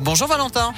[0.00, 0.72] Bonjour Valentin.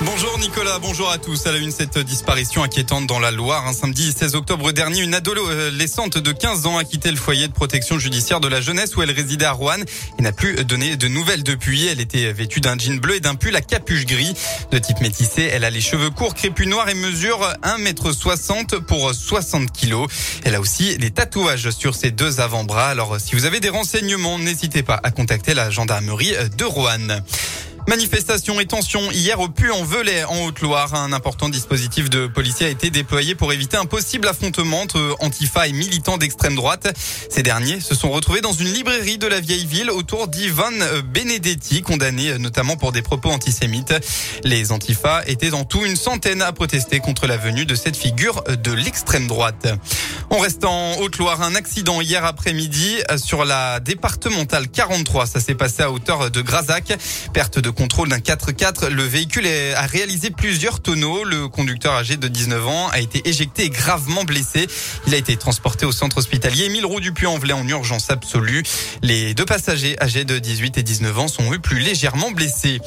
[0.00, 1.46] Bonjour Nicolas, bonjour à tous.
[1.46, 3.66] À la une, cette disparition inquiétante dans la Loire.
[3.66, 7.52] Un samedi 16 octobre dernier, une adolescente de 15 ans a quitté le foyer de
[7.52, 9.82] protection judiciaire de la jeunesse où elle résidait à Rouen
[10.18, 11.86] et n'a plus donné de nouvelles depuis.
[11.86, 14.34] Elle était vêtue d'un jean bleu et d'un pull à capuche gris.
[14.70, 19.70] De type métissé, elle a les cheveux courts, crépus noirs et mesure 1m60 pour 60
[19.70, 20.08] kilos.
[20.44, 22.88] Elle a aussi des tatouages sur ses deux avant-bras.
[22.88, 27.20] Alors, si vous avez des renseignements, n'hésitez pas à contacter la gendarmerie de Rouen.
[27.88, 30.92] Manifestation et tension hier au Puy-en-Velay en Haute-Loire.
[30.94, 35.68] Un important dispositif de policiers a été déployé pour éviter un possible affrontement entre Antifa
[35.68, 36.92] et militants d'extrême droite.
[37.30, 40.72] Ces derniers se sont retrouvés dans une librairie de la vieille ville autour d'Ivan
[41.14, 43.94] Benedetti, condamné notamment pour des propos antisémites.
[44.42, 48.42] Les Antifa étaient en tout une centaine à protester contre la venue de cette figure
[48.48, 49.68] de l'extrême droite.
[50.30, 51.40] On reste en Haute-Loire.
[51.42, 55.26] Un accident hier après-midi sur la départementale 43.
[55.26, 56.92] Ça s'est passé à hauteur de Grazac.
[57.32, 58.88] Perte de contrôle d'un 4x4.
[58.88, 61.22] Le véhicule a réalisé plusieurs tonneaux.
[61.22, 64.66] Le conducteur âgé de 19 ans a été éjecté et gravement blessé.
[65.06, 68.64] Il a été transporté au centre hospitalier Émile Roux du Puy-en-Velay en urgence absolue.
[69.02, 72.80] Les deux passagers âgés de 18 et 19 ans sont eux plus légèrement blessés.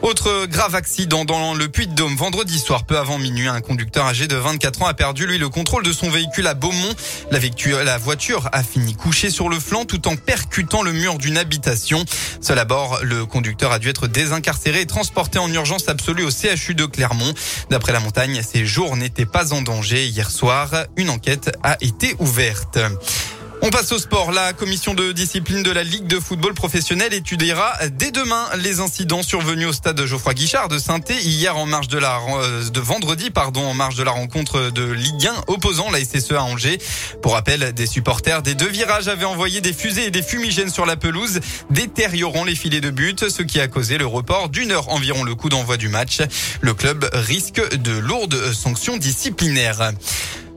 [0.00, 2.16] Autre grave accident dans le Puy-de-Dôme.
[2.16, 5.50] Vendredi soir, peu avant minuit, un conducteur âgé de 24 ans a perdu lui le
[5.50, 6.85] contrôle de son véhicule à Beaumont.
[7.30, 12.04] La, voiture a fini couchée sur le flanc tout en percutant le mur d'une habitation.
[12.40, 16.24] Seul à bord, le conducteur a dû être désincarcéré incarcéré et transporté en urgence absolue
[16.24, 17.32] au CHU de Clermont.
[17.70, 20.06] D'après la montagne, ses jours n'étaient pas en danger.
[20.06, 22.78] Hier soir, une enquête a été ouverte.
[23.66, 24.30] On passe au sport.
[24.30, 29.24] La commission de discipline de la Ligue de football professionnel étudiera dès demain les incidents
[29.24, 33.30] survenus au stade Geoffroy Guichard de saint hier en marge de la euh, de vendredi
[33.30, 36.78] pardon en marge de la rencontre de Ligue 1 opposant la SSE à Angers.
[37.22, 40.86] Pour rappel, des supporters des deux virages avaient envoyé des fusées et des fumigènes sur
[40.86, 44.90] la pelouse, détériorant les filets de but, ce qui a causé le report d'une heure
[44.90, 46.20] environ le coup d'envoi du match.
[46.60, 49.90] Le club risque de lourdes sanctions disciplinaires.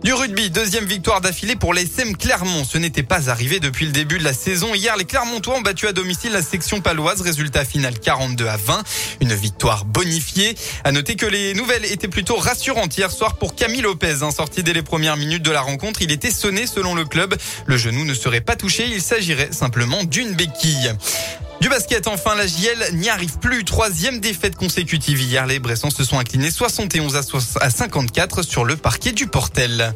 [0.04, 2.64] Du rugby, deuxième victoire d'affilée pour l'ASM Clermont.
[2.64, 4.74] Ce n'était pas arrivé depuis le début de la saison.
[4.74, 7.20] Hier, les Clermontois ont battu à domicile la section paloise.
[7.20, 8.82] Résultat final 42 à 20.
[9.20, 10.56] Une victoire bonifiée.
[10.86, 14.24] À noter que les nouvelles étaient plutôt rassurantes hier soir pour Camille Lopez.
[14.24, 16.02] Un sorti dès les premières minutes de la rencontre.
[16.02, 17.36] Il était sonné selon le club.
[17.66, 18.88] Le genou ne serait pas touché.
[18.90, 20.94] Il s'agirait simplement d'une béquille.
[21.62, 23.66] Du basket, enfin, la JL n'y arrive plus.
[23.66, 25.46] Troisième défaite consécutive hier.
[25.46, 27.18] Les Bressans se sont inclinés 71
[27.60, 29.94] à 54 sur le parquet du Portel.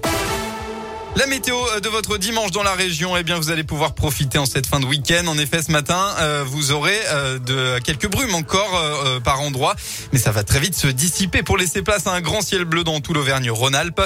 [1.15, 4.39] La météo euh, de votre dimanche dans la région, eh bien, vous allez pouvoir profiter
[4.39, 5.27] en cette fin de week-end.
[5.27, 8.81] En effet, ce matin, euh, vous aurez euh, de quelques brumes encore
[9.23, 9.75] par endroit,
[10.11, 12.83] mais ça va très vite se dissiper pour laisser place à un grand ciel bleu
[12.83, 14.01] dans tout l'Auvergne-Rhône-Alpes.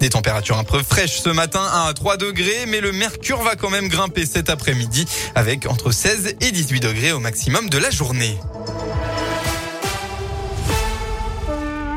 [0.00, 3.56] Des températures un peu fraîches ce matin, 1 à 3 degrés, mais le mercure va
[3.56, 7.90] quand même grimper cet après-midi avec entre 16 et 18 degrés au maximum de la
[7.90, 8.36] journée.